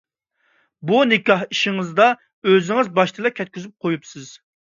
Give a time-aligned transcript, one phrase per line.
[0.91, 2.07] بۇ نىكاھ ئىشىڭىزدا
[2.53, 4.35] ئۆزىڭىز باشتىلا كەتكۈزۈپ قويۇپسىز.